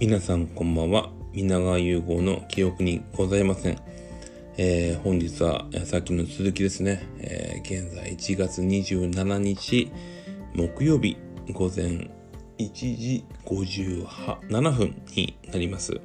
[0.00, 1.10] 皆さんこんばんは。
[1.34, 3.76] 皆川融合の記憶にございません。
[4.56, 7.02] えー、本日はさっきの続きですね。
[7.18, 9.92] えー、現在1月27日
[10.54, 11.18] 木曜日
[11.52, 12.10] 午前
[12.56, 16.00] 1時57分になります。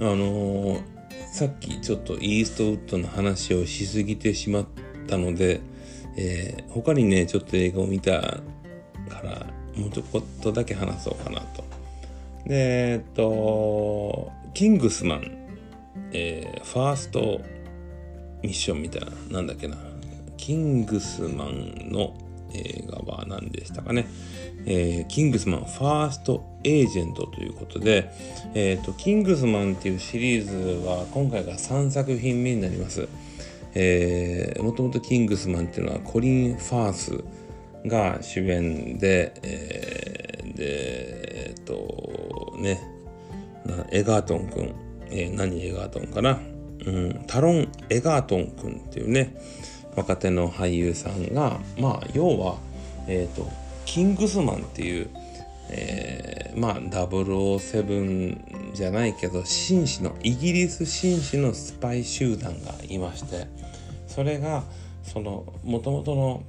[0.00, 0.82] あのー、
[1.30, 4.66] さっきちょっとイーストウッドの話をしすぎてしまっ
[5.06, 5.60] たので、
[6.16, 8.40] え、他にね、ちょっと映画を見たか
[9.22, 9.46] ら、
[9.76, 11.65] もうちょこっとだけ話そうかなと。
[12.46, 15.32] で、えっと、キングスマン、
[16.12, 17.40] えー、ファースト
[18.42, 19.76] ミッションみたいな、なんだっけな。
[20.36, 22.16] キングスマンの
[22.52, 24.06] 映画は何でしたかね。
[24.64, 28.10] えー、キングスマンファーストエージェントということで、
[28.54, 33.08] えっ、と、キングスマンっていうシリーズは今回が3作品目になります。
[33.74, 37.24] えー、もともとキングスマンっていうのはコリン・ファース
[37.88, 42.25] が主演で、えー、で、えっ、ー、と、
[42.56, 42.80] ね、
[43.90, 44.74] エガートン君、
[45.10, 46.38] えー、何エガートンかな、
[46.84, 49.36] うん、タロン・エガートン君っていうね、
[49.94, 52.58] 若手の俳優さんが、まあ、要は、
[53.06, 53.50] えっ、ー、と、
[53.86, 55.10] キングスマンっていう、
[55.68, 63.48] えー、まあ007じゃないけど紳士のイギリス紳士のスパイ集団がいまして
[64.06, 64.62] それが
[65.02, 66.42] そのもともとの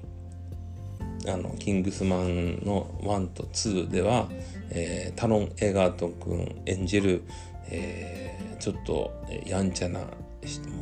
[1.30, 4.28] あのキングスマンの1と2では、
[4.70, 7.23] えー、タロン・エガートン君演じる、
[7.69, 9.14] えー、ちょっと
[9.45, 10.02] やんちゃな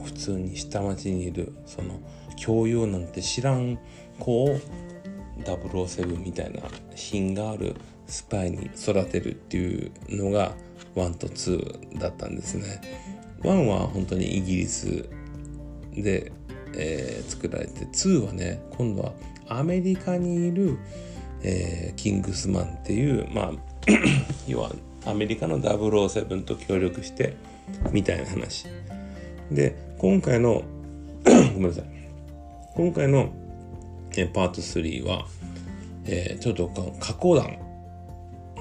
[0.03, 1.99] 普通に下町にいるその
[2.37, 3.79] 教養なんて知らん
[4.19, 4.59] 子を
[5.43, 6.61] 007みたいな
[6.95, 7.75] 品がある
[8.07, 10.53] スパイに育てるっていうのが
[10.95, 12.81] 1と2だったんですね。
[13.41, 15.09] 1は本当にイギリス
[15.93, 16.31] で、
[16.73, 19.13] えー、作られて2はね今度は
[19.47, 20.77] アメリカにいる、
[21.43, 23.51] えー、キングスマンっていうまあ
[24.47, 24.71] 要は
[25.05, 27.35] アメリカの007と協力して
[27.91, 28.67] みたいな話。
[29.51, 30.63] で今回の
[31.25, 31.85] ごめんなさい。
[32.75, 33.29] 今回の、
[34.17, 35.25] えパート3は、
[36.05, 36.67] えー、ちょっと
[36.99, 37.57] 過去談。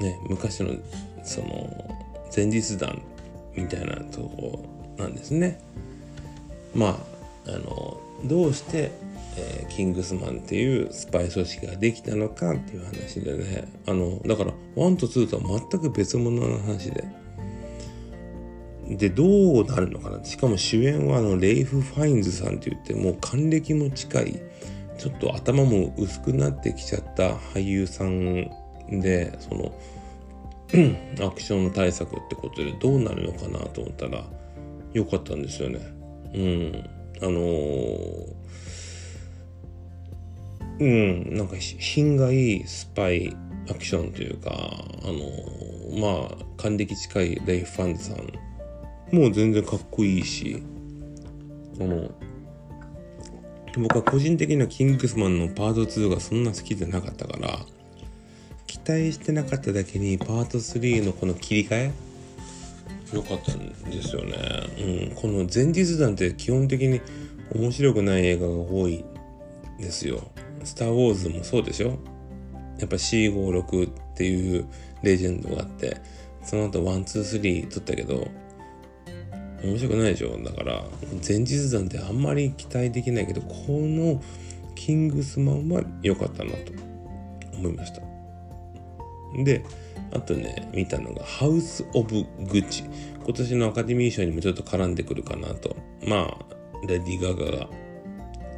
[0.00, 0.74] ね昔の
[1.22, 1.94] その
[2.34, 3.02] 前日談
[3.54, 4.64] みたいなとこ
[4.96, 5.60] なんですね。
[6.74, 6.98] ま
[7.46, 8.92] ああのどうして
[9.36, 13.68] えー、キングスマンっていうスパイ組織ができたのかっていう話でね。
[13.86, 17.04] あのだから1と2とは全く別物の話で。
[18.86, 20.22] でどうなるのかな？
[20.24, 24.42] しかも主演はあのレイフ・ファインズさんって言ってもう還暦も近い
[24.98, 28.50] ちょっと頭も薄くなってきちゃった俳優さん
[28.90, 29.72] でその
[31.26, 34.22] アクション対策ってことでどうなるのかなと思ったら
[34.92, 35.80] よかったんですよね。
[36.34, 36.90] うん。
[37.22, 38.43] あのー
[40.80, 43.34] うん、なんか品がいいスパイ
[43.70, 50.62] アクションというか、あの、まあ、還暦近いレイ・ファンズさん、もう全然かっこいいし、
[51.80, 52.10] あの、
[53.76, 57.58] 僕は個人的にはキングスマンのパート2がそんな好きじゃなかったから、
[58.66, 61.92] 期待してなかっただけにパート3のこの切り替え
[63.12, 63.58] 良かったん
[63.90, 64.36] ですよね。
[64.78, 67.00] うん、この前日談って基本的に
[67.54, 69.04] 面白くない映画が多い
[69.78, 70.22] ですよ。
[70.64, 71.98] スター・ウォーズもそうでしょ？
[72.78, 74.66] やっぱ C56 っていう
[75.02, 75.98] レジェンドがあって、
[76.42, 78.26] その後123撮ったけど、
[79.62, 80.36] 面白くないでしょ？
[80.42, 80.84] だから、
[81.26, 84.22] 前日談ってあんまり期待できないけど、この
[84.74, 86.72] キングスマンは良かったなと
[87.56, 88.02] 思いました。
[89.42, 89.64] で、
[90.12, 92.24] あとね、見たのが、ハウス・オブ・グ
[92.58, 92.84] ッチ。
[93.24, 95.76] 今年のアカデミー賞にもちょっと絡んでくるかなと。
[96.06, 97.68] まあ、レディ・ガガが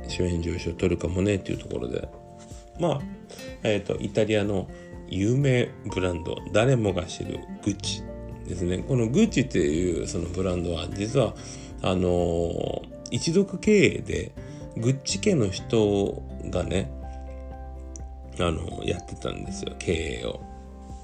[0.08, 2.08] 主演女優賞を取るかもねっていうところで
[2.78, 3.00] まあ
[3.62, 4.68] えっ、ー、とイタリアの
[5.08, 8.02] 有名ブランド誰もが知るグッチ
[8.46, 11.34] ですねこのグッチっていうそのブランドは実は
[11.82, 14.32] あの一族経営で
[14.76, 16.90] グッチ家の人がね
[18.38, 20.40] あのやってたんですよ経営を。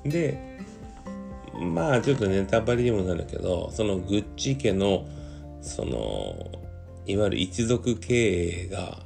[0.04, 0.58] で
[1.60, 5.06] まあちょっとネタバレにもなるけどそのグッチ家の
[5.60, 6.61] その
[7.06, 8.98] いわゆる一族経営が、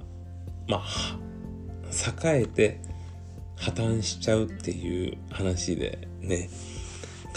[0.69, 1.19] まあ、
[2.25, 2.81] 栄えて
[3.57, 6.51] 破綻しちゃうっていう話でね、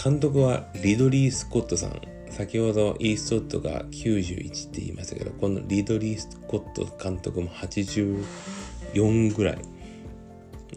[0.02, 2.00] 監督はリドリー・スコットさん。
[2.30, 9.58] 先ほどイーストウッドが91って言いましたけど、このリドリー・スコット監督も84ぐらい。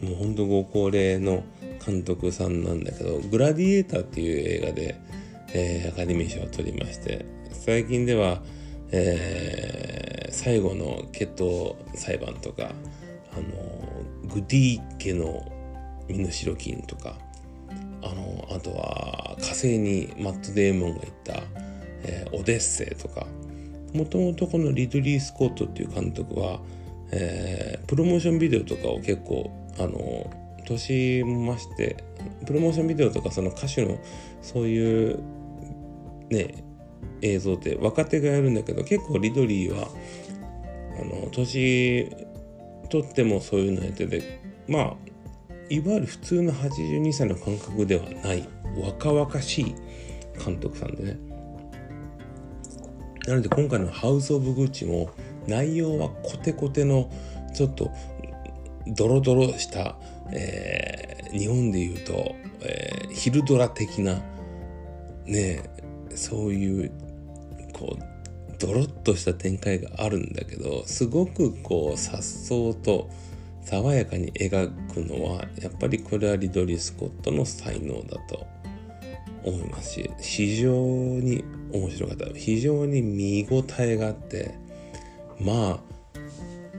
[0.02, 1.44] もうほんとご高齢の
[1.84, 5.00] 監督さんなんだけど、グラディエーターっていう映画で、
[5.54, 8.42] えー、アカデミー賞を取りまして、最近では、
[8.96, 12.70] えー、最後の決闘裁判とか
[13.32, 15.50] あのグディ家の
[16.08, 17.16] 身代金とか
[18.02, 21.42] あのあとは火星にマット・デーモンが行った、
[22.04, 23.26] えー、オデッセイとか
[23.92, 26.60] もともとこのリドリー・スコットっていう監督は、
[27.10, 30.30] えー、プロモーションビデオとかを結構あの
[30.66, 31.96] 年増して
[32.46, 33.98] プロモーションビデオとかその歌手の
[34.40, 35.18] そういう
[36.30, 36.62] ね
[37.22, 39.88] 映像って若手がやるんだけど結構リドリーは
[41.00, 42.10] あの年
[42.90, 44.94] 取ってもそういうのやっててまあ
[45.68, 48.46] いわゆる普通の82歳の感覚ではない
[48.76, 49.74] 若々しい
[50.44, 51.18] 監督さんでね。
[53.26, 55.08] なので今回の「ハウス・オブ・グッチ」も
[55.46, 57.10] 内容はコテコテの
[57.54, 57.90] ちょっと
[58.86, 59.96] ドロドロした、
[60.30, 64.22] えー、日本でいうと、えー、昼ドラ的なね
[65.34, 65.73] え
[66.16, 66.90] そういう
[67.72, 68.14] こう
[68.58, 73.10] ドロッとした展開があるんだけどすごくこう颯爽と
[73.62, 78.46] 爽やかに描くのはやっぱりこれはリドリー・スコットの才能だと
[79.42, 82.26] 思いますし非常に面白かった。
[82.34, 84.54] 非常に見応えがあって
[85.40, 85.80] まあ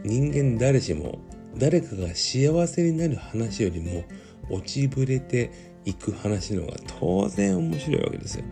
[0.04, 1.20] 人間誰しも
[1.58, 4.04] 誰かが幸せになる話よりも
[4.50, 8.46] 落ちぶれていく話の方が当然面白いわけですよ。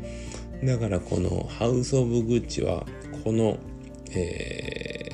[0.66, 2.86] だからこの「ハウス・オブ・グッチ」は
[3.24, 3.58] この、
[4.12, 5.10] え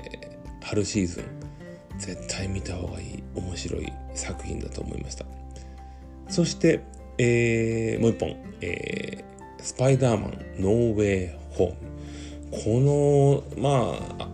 [0.61, 1.23] ー、春シーズン
[1.97, 5.25] 絶対見た方がいい面白い作品だと思いました。
[6.29, 6.81] そして、
[7.17, 11.75] えー、もう一本、えー、スパイダーマンノーウェイホーム。
[12.51, 14.29] このまあ、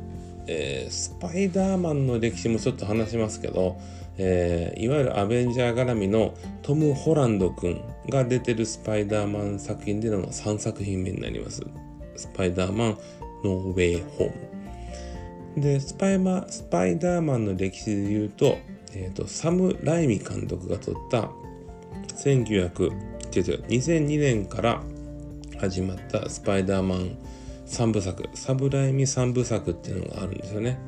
[0.47, 3.77] えー、スパイダーマンの歴史もちょっと話しますけど、
[4.17, 11.61] えー、いわゆるアベンジャー絡みのトム・ホランド君が出てるスパイダーマン作品での3作品目になります。
[12.15, 12.97] スパイダーマン
[13.43, 14.31] ノーウェイホー
[15.55, 15.61] ム。
[15.61, 18.57] で、スパイマスパイダーマンの歴史で言うと、
[18.93, 21.29] えーと、サム・ライミ監督が撮った
[22.15, 24.81] 1900違う違う2002年から
[25.59, 27.17] 始まったスパイダーマン
[27.67, 30.79] 3部作サブライミ3部作っていうのがあるんですよね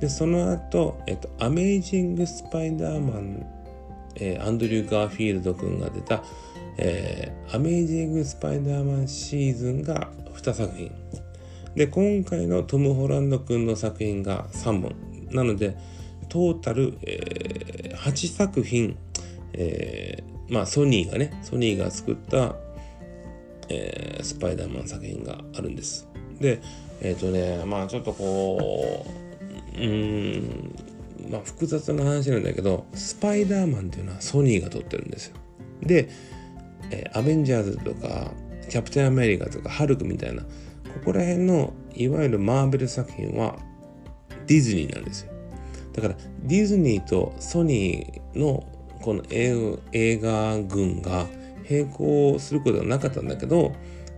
[0.00, 3.46] でその後、えっと、アメイジング・スパイダーマン、
[4.16, 6.22] えー、アンドリュー・ガーフィールド君が出た、
[6.76, 10.92] えー、アメイジング・スパイダーマンシーズンが2作品。
[11.74, 14.94] で今回のトム・ホランド君の作品が3本。
[15.30, 15.76] なので
[16.28, 18.96] トータル、えー、8作品、
[19.52, 22.54] えー、まあソニーがねソニーが作った、
[23.68, 26.08] えー、スパイダーマン作品があるんです。
[26.40, 26.60] で
[27.00, 29.27] えっ、ー、とねまあちょっとこう
[29.80, 30.74] うん。
[31.30, 35.36] まあ複雑な話なんだけどスパイダーマンっていうのはソニーが撮ってるんですよ。
[35.82, 36.08] で、
[36.90, 38.32] えー、アベンジャーズとか
[38.68, 40.48] キャプテンアメリカとかハルクみたいなこ
[41.06, 43.56] こら辺のいわゆるマーベル作品は
[44.46, 45.32] ディズニーなんですよ。
[45.92, 48.64] だからディズニーとソニーの
[49.02, 51.26] この映画群が
[51.68, 53.72] 並行することはなかったんだけど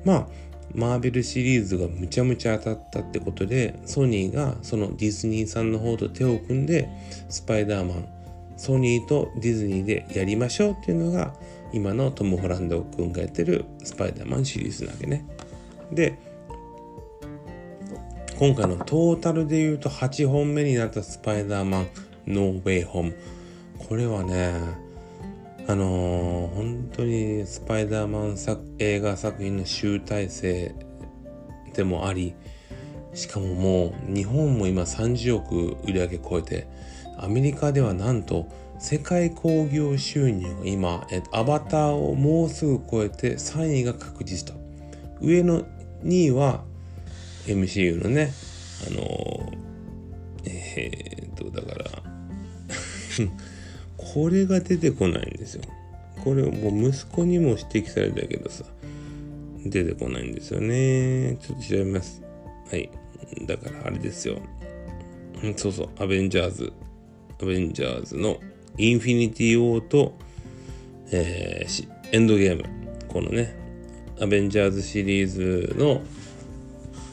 [0.05, 0.29] まあ
[0.75, 6.89] マーベルシリーズがむちゃむちゃ当たったってことでソニーがそのディズニーさんの方と手を組んで
[7.29, 8.09] スパイダーマン
[8.57, 11.35] ソニーとディズニーでやりましょうっていうのが
[11.73, 15.25] 今のトム・ホランド君がやってるスパイダーマンシリーズなわけね。
[15.93, 16.19] で
[18.39, 21.89] 今回のトータルで言うと8本目になったスパイダーマン
[22.27, 23.17] ノーウェイホーム
[23.79, 24.90] これはね
[25.71, 30.75] あのー、本当にスパイダーマン作映画作品の集大成
[31.75, 32.35] でもあり
[33.15, 36.67] しかももう日本も今30億売り上げ超えて
[37.19, 38.49] アメリカではなんと
[38.81, 44.61] 世界興行収入が今、アバターをもうすぐ超えて3位が確実と。
[45.21, 45.67] 上の
[46.03, 46.65] 2位は
[47.47, 48.33] MCU のね、
[48.89, 49.53] あの
[50.47, 52.03] えー、っと、だから
[54.13, 55.63] これが出てこないんですよ。
[56.25, 58.65] これもう息子にも指摘されたけどさ、
[59.65, 61.37] 出てこないんですよね。
[61.41, 62.23] ちょっと調べます。
[62.71, 62.91] はい。
[63.47, 64.39] だからあれですよ。
[65.57, 66.73] そうそう、アベンジャーズ。
[67.43, 68.39] アベンジャーズの
[68.77, 70.15] インフィニティ・ウォーと、
[71.11, 72.65] えー、エンドゲーム。
[73.09, 73.57] このね、
[74.21, 76.03] アベンジャーズシリーズの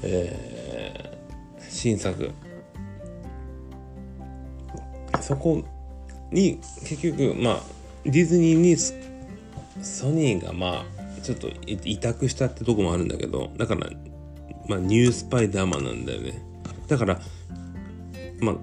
[0.04, 2.32] えー、新作
[5.22, 5.64] そこ
[6.32, 7.62] に結局まあ
[8.06, 8.78] ディズニーに
[9.84, 13.90] ソニーがまあちょっと委託したってとこもあるんだけどだから
[14.68, 16.42] まあニュースパイダーマンなんだよね
[16.88, 17.20] だから
[18.40, 18.56] まあ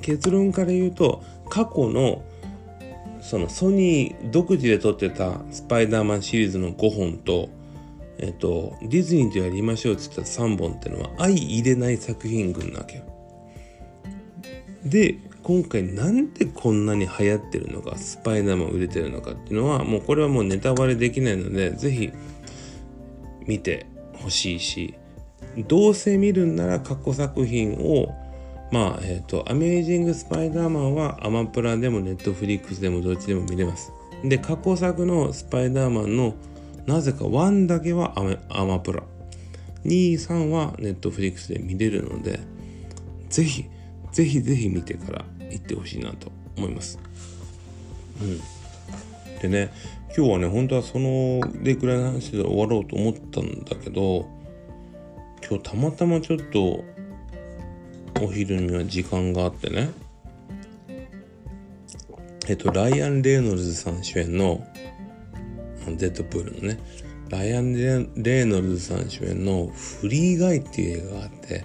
[0.00, 2.22] 結論から言うと過去の
[3.20, 7.50] そのソニー独自で撮ってたスパイダーマンシリーズの5本と
[8.20, 13.04] えっと、ディズニーとやりましょうって言った3本ってのは相入れない作品群なわけよ。
[14.84, 22.12] で、今回なんでこんなに流行ってるのかスパイダーマン売れてるのかっていうのはもうこれはもうネタバレできないので是非
[23.46, 24.94] 見てほしいし
[25.66, 28.14] どうせ見るんなら過去作品を
[28.70, 33.90] まあえっ、ー、と「アメージング・スパイダーマン」はアマプラでもネットフリックスでもどっちでも見れます。
[34.22, 36.34] で過去作のスパイダーマンの
[36.84, 38.12] なぜか1だけは
[38.50, 39.02] アマプラ。
[39.86, 42.38] 23はネットフリックスで見れるので
[43.30, 43.64] ぜひ
[44.12, 46.98] ぜひぜひ見てから行ってほしいなと思います。
[48.20, 48.40] うん。
[49.40, 49.72] でね
[50.16, 54.28] 今日はね本当はそのでくらいの話で終わろうと思ったんだけど
[55.48, 56.84] 今日たまたまちょっと
[58.20, 59.90] お昼には時間があってね
[62.48, 64.66] えっとライアン・レイノルズさん主演の
[65.86, 66.78] デッドプールのね
[67.28, 71.64] ライアン・レイノルズさん主演の「フリーガイ」っていう映画があって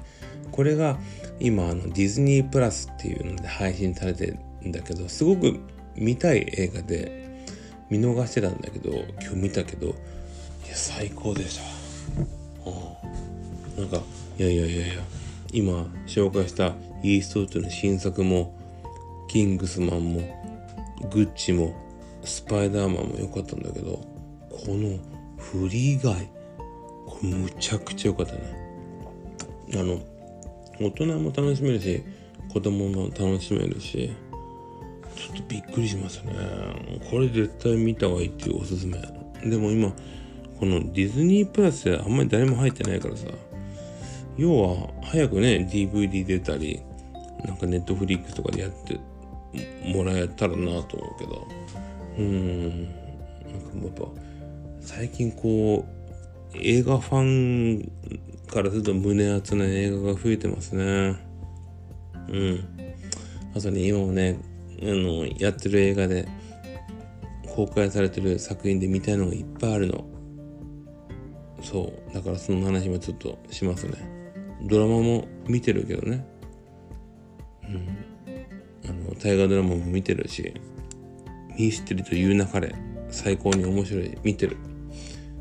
[0.52, 1.00] これが
[1.40, 5.60] 今あのディズニープラスっていうので配信されてるんだけどすごく
[5.96, 7.46] 見たい映画で
[7.90, 9.96] 見逃してたんだけど今日見たけどいや
[10.76, 13.98] 最高でした、うん、なんか
[14.38, 15.04] いやいやいやいや
[15.52, 16.74] 今紹介した
[17.04, 18.58] イーストウッドの新作も
[19.28, 20.22] キングスマンも
[21.12, 21.76] グッチも
[22.24, 24.00] スパイダーマンも良かったんだけど
[24.50, 24.98] この
[25.38, 26.30] フリーガイ
[27.06, 28.40] これむちゃくちゃ良かったね。
[29.74, 30.00] あの
[30.88, 32.04] 大人も楽しめるし
[32.52, 34.14] 子供も楽しめるし
[35.16, 36.34] ちょっとびっくりしましたね。
[37.10, 38.98] これ絶対見た方がいいっていうおすすめ。
[39.48, 39.94] でも今
[40.60, 43.28] このディズニープラスであんまり誰も入ってないからさ
[44.38, 46.82] 要は早くね DVD 出たり
[47.46, 49.00] なんかネットフリックスとかでやって
[49.94, 51.48] もらえたらなと思うけど。
[52.18, 52.84] うん。
[52.84, 54.06] なんかもうやっぱ
[54.82, 55.86] 最近こ
[56.54, 57.92] う映画ファン
[58.54, 61.18] からすると胸熱な映画が増えてますね。
[62.30, 62.68] うん。
[63.56, 64.38] あとね今もね
[64.80, 66.28] あのやってる映画で
[67.56, 70.06] 公開されてる作品で見たいのがいっぱいあるの。
[71.64, 72.14] そう。
[72.14, 73.98] だからその話もちょっとしますね。
[74.66, 76.24] ドラマも見てるけどね。
[77.64, 78.06] うん。
[78.88, 80.54] あの大河ドラマも見てるし
[81.58, 82.76] ミステリーという流れ
[83.10, 84.16] 最高に面白い。
[84.24, 84.58] 見てる。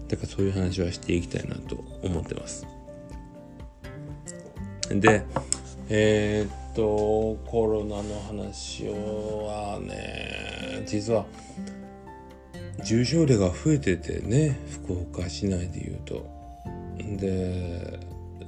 [0.09, 2.67] だからそういう話はしていきたいなと思ってます。
[5.01, 5.25] で
[5.89, 11.27] えー、っとコロナの話はね実は
[12.85, 16.31] 重症例が増えててね福岡市内でいうと。
[16.99, 17.99] で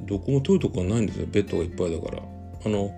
[0.03, 1.27] どこも遠いとこはないんですよ。
[1.31, 2.23] ベッドがいっぱいだから。
[2.67, 2.95] あの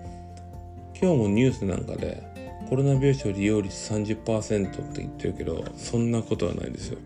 [0.99, 2.23] 今日もニュースなんかで
[2.69, 6.99] コロナ病床利用率30%って言ってるけどそんなことはないですよ。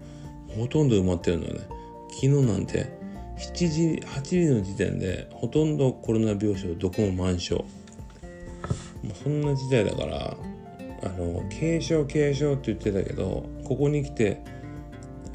[0.58, 1.60] ほとんど埋まってるのはね。
[2.10, 3.01] 昨日なんて
[3.38, 7.64] 7時8時の時点でほとんどコロナ病床どこも満床。
[9.04, 10.38] もうそんな時代だから
[11.04, 14.44] あの軽症軽症って言ってたけどここに来て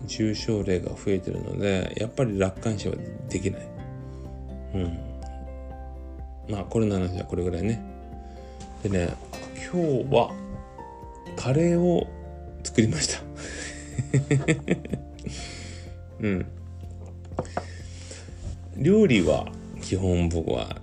[0.04, 2.94] 重症例が増えてるのでやっぱり楽観視は
[3.28, 3.68] できない。
[4.74, 4.98] うん。
[6.48, 7.82] まあコロナの話はこれぐらいね。
[8.82, 9.14] でね
[9.72, 10.32] 今日は
[11.36, 12.06] カレーを
[12.62, 13.22] 作りました。
[16.20, 16.46] うん。
[18.76, 19.46] 料理は
[19.80, 20.80] 基本僕は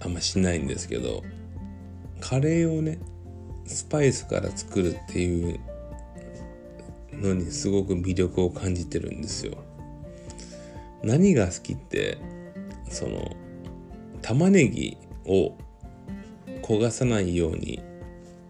[0.00, 1.22] あんましないんですけど
[2.20, 2.98] カレーをね
[3.66, 5.60] スパイスから作るっていう
[7.12, 9.58] のにすごく魅力を感じてるんですよ。
[11.02, 12.18] 何が好きって
[12.90, 13.36] その
[14.22, 15.56] 玉ねぎを
[16.62, 17.82] 焦がさないように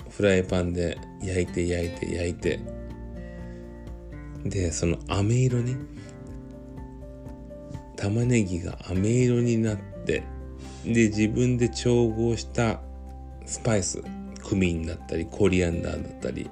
[0.09, 2.61] フライパンで焼いて焼いて焼いて
[4.45, 5.77] でその飴色に
[8.01, 10.23] 玉ねぎが飴色になって
[10.85, 12.81] で自分で調合した
[13.45, 14.03] スパイス
[14.43, 16.49] クミンだったりコリアンダーだったり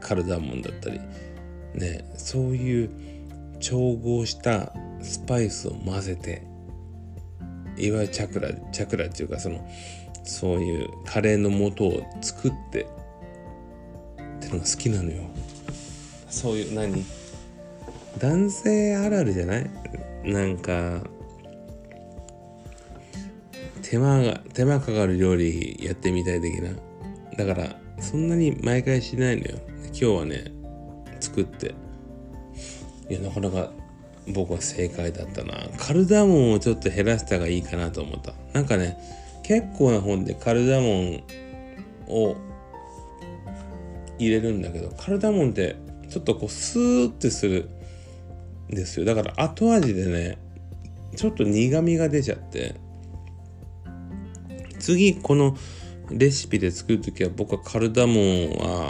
[0.00, 1.00] カルダモンだったり
[1.74, 2.90] ねそういう
[3.60, 6.42] 調合したスパイスを混ぜて
[7.76, 9.64] いわゆるチャクラチャクラっていうかその
[10.24, 12.86] そういうカレーの素を作ってっ
[14.40, 15.22] てのが好きなのよ。
[16.28, 17.04] そういう何？
[18.18, 19.70] 男性あるあるじゃない？
[20.28, 21.00] なんか
[23.82, 26.70] 手間が手間かかる料理やってみたい的な。
[27.36, 29.58] だからそんなに毎回しないのよ。
[29.86, 30.52] 今日はね
[31.20, 31.74] 作って。
[33.08, 33.72] いやなかなか
[34.28, 35.54] 僕は正解だったな。
[35.78, 38.34] カルダモンをちょっと減らした方がいいかなと思った。
[38.52, 38.98] なんかね
[39.42, 41.22] 結構な本でカルダモン
[42.08, 42.36] を
[44.18, 45.76] 入れるんだけどカルダモンって
[46.10, 47.70] ちょっとこうスーってする
[48.68, 49.04] ですよ。
[49.04, 50.38] だから後味でね
[51.16, 52.74] ちょっと苦みが出ちゃって
[54.78, 55.56] 次この
[56.10, 58.88] レシピで作る時は僕はカルダモンは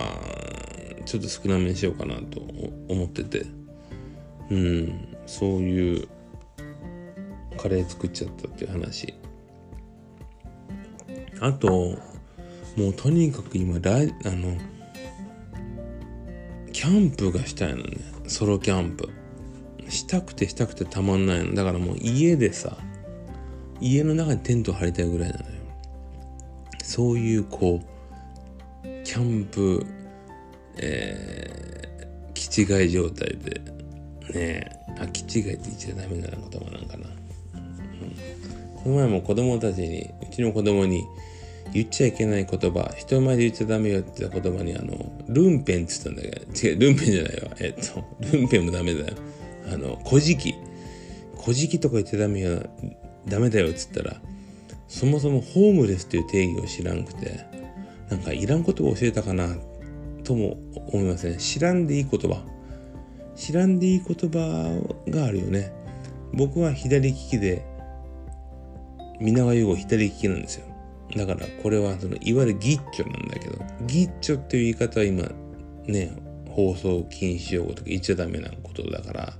[1.04, 2.40] ちょっと少なめにしようかなと
[2.88, 3.46] 思ってて。
[4.50, 6.08] うんそういう
[7.58, 9.14] カレー作っちゃったっていう話。
[11.40, 11.98] あと
[12.76, 14.56] もうとにかく今ライあの
[16.72, 17.98] キャンプがしたいのね。
[18.26, 19.10] ソロキャンプ。
[19.88, 21.54] したくてしたくてたまんないの。
[21.54, 22.76] だからもう家でさ
[23.80, 25.46] 家の中にテント張りたいぐらいなのよ。
[26.82, 29.86] そういうこうキャンプ
[30.80, 37.08] えー、気違い状態でねえあ気違いって言っちゃダメな言葉なんかな、
[37.54, 41.04] うん、この前も子供たちにうちの子供に
[41.72, 47.56] 言っちゃいけない言葉人前で言っちゃダメよって言った言葉にあのルンペンって言ったんだけど違うルンペンじゃないわ。
[47.58, 49.16] えっとルンペンもダメだよ。
[49.72, 50.54] あの古事記
[51.40, 52.62] 古事記とか言っちゃダメよ
[53.26, 54.16] ダメだよっつったら
[54.88, 57.46] そもそもホームレスっていう定義を知らんくて
[58.10, 59.56] なんかいらんことを教えたかな
[60.24, 60.56] とも
[60.92, 62.42] 思いません、ね、知らんでいい言葉。
[63.36, 65.72] 知らんでいい言葉があるよね。
[66.32, 67.64] 僕は左利きで
[69.20, 70.66] 皆川優吾左利きなんですよ。
[71.16, 75.28] だからこれはそのいわゆるギッチョなんだけどギッチョっていう言い方は今
[75.86, 76.12] ね
[76.50, 79.32] 放送禁止用語とか言っちゃダメなことだから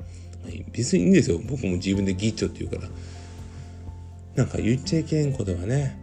[0.73, 1.40] 別にいいんですよ。
[1.49, 2.90] 僕も自分でギッチョって言うから。
[4.37, 5.99] なんか言っちゃいけんことがね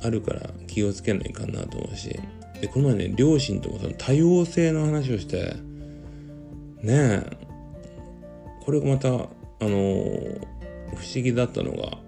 [0.00, 2.18] あるから気をつけないかなと思うし。
[2.60, 5.54] でこの前ね両親ともその多様性の話をして
[6.82, 7.30] ねえ
[8.64, 9.14] これがまたあ
[9.60, 11.98] の不思議だったのが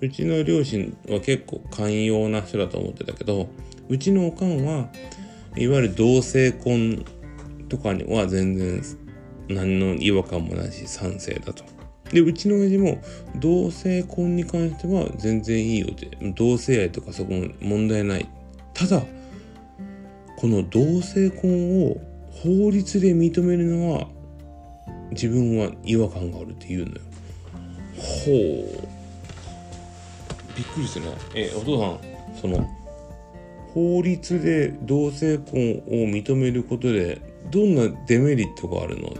[0.00, 3.48] うちの両親は結構寛容な人だと思ってたけど
[3.88, 4.88] うちのおかんは
[5.56, 7.04] いわゆる同性婚
[7.68, 8.82] とかには全然
[9.48, 11.64] 何の違和感もないし賛成だと。
[12.12, 13.02] でうちの親父も
[13.36, 16.16] 同性婚に関しては全然いいよって。
[16.36, 18.28] 同性愛とかそこも問題ない。
[18.72, 19.02] ただ
[20.36, 21.96] この同性婚を
[22.30, 24.08] 法律で認めるのは
[25.10, 27.00] 自分は違和感があるって言うのよ。
[27.96, 28.94] ほう。
[30.56, 31.12] びっくりするな。
[31.34, 31.98] えお父さん
[32.40, 32.68] その
[33.72, 37.20] 法律で同性婚を認めることで
[37.54, 39.08] どんなデメリットがあるの？
[39.08, 39.12] っ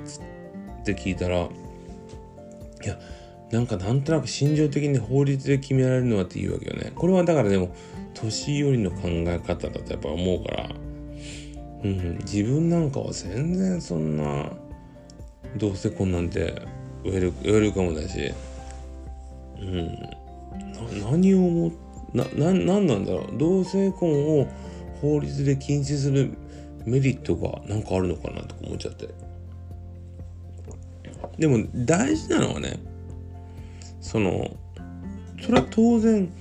[0.84, 1.48] て聞いたらい
[2.84, 2.98] や
[3.52, 6.90] なんかなんとなく心情的に法律で決められるのはっていうわけよね。
[6.96, 7.74] これはだからでも
[8.12, 10.70] 年寄りの考え方だとやっぱ思うから。
[11.84, 14.50] うん、自分なんかは全然そんな
[15.56, 16.62] 同性婚なんて
[17.04, 18.32] ウェルウェルカムだし、
[19.60, 19.86] うん、
[21.02, 21.72] な何をも
[22.14, 23.38] なな何なんだろう。
[23.38, 24.48] 同性婚を
[25.02, 26.32] 法律で禁止する
[26.86, 29.08] メリットが何かあるのかなとか思っちゃって
[31.38, 32.78] でも大事なのはね
[34.00, 34.56] その
[35.42, 36.32] それは当然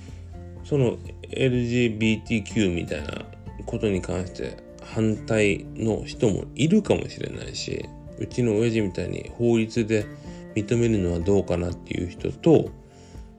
[0.64, 0.96] その
[1.30, 3.24] LGBTQ みたいな
[3.66, 10.06] ことに関して反対の人もいるかもしれないしうちの親父みたいに法律で
[10.54, 12.70] 認めるのはどうかなっていう人と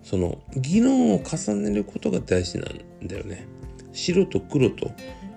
[0.04, 3.48] その議論を重ねることが大事なんだよね。
[3.92, 4.92] 白と黒と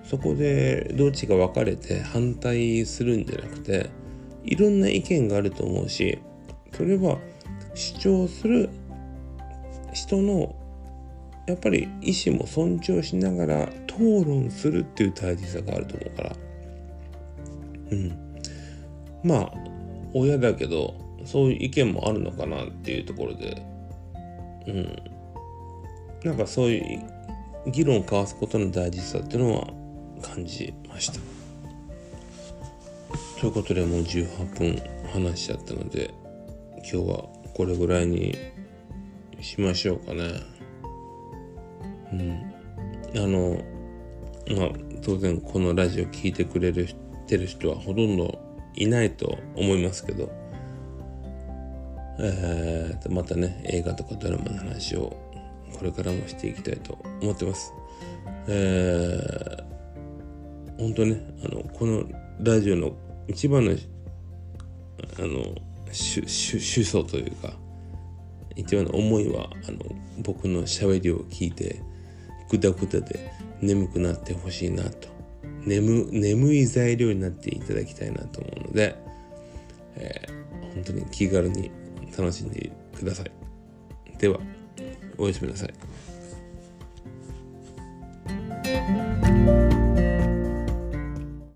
[0.08, 3.90] そこでどっちが分かれて反対するんじゃなくて
[4.42, 6.18] いろんな意見があると思うし
[6.72, 7.18] それは
[7.74, 8.70] 主張する
[9.92, 10.56] 人の
[11.46, 16.36] やっぱり意思も尊重しながら討論するっていう大事さがあると思うから。
[17.90, 18.42] うん。
[19.24, 19.52] まあ
[20.12, 20.94] 親だけど
[21.24, 23.62] そういう意見もあるのかなっていうところで。
[24.66, 25.02] うん。
[26.24, 29.77] なんかそういう議論を交わすことの大事さっていうのは
[30.18, 31.18] 感じました
[33.40, 36.12] ということでもう18分話しちゃったので
[36.78, 38.36] 今日はこれぐらいに
[39.40, 40.40] しましょうかね。
[42.12, 42.54] うん、
[43.16, 43.60] あの
[44.56, 44.70] まあ
[45.02, 46.88] 当然このラジオ聴いてくれる
[47.26, 48.38] てる人はほとんど
[48.74, 50.30] いないと思いますけど、
[52.18, 55.16] えー、またね映画とかドラマの話を
[55.76, 57.72] これからもしていきたいと思ってます。
[58.48, 59.67] えー、
[60.78, 62.04] 本当ねあのこの
[62.40, 65.54] ラジオの一番のあの
[65.92, 67.52] 主主訴というか
[68.56, 69.78] 一番の思いはあの
[70.20, 71.82] 僕のしゃべりを聞いて
[72.48, 75.08] ぐだぐだで眠くなってほしいなと。
[75.64, 78.96] 眠眠い材料になっていただきたいなと思うので、
[79.96, 81.70] えー、本当に気軽に
[82.16, 83.30] 楽しんでください。
[84.18, 84.38] では
[85.18, 85.74] おやすみなさい。